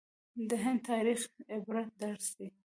د 0.49 0.51
هند 0.63 0.79
تاریخ 0.89 1.19
د 1.35 1.37
عبرت 1.55 1.89
درس 2.01 2.27
دی. 2.37 2.49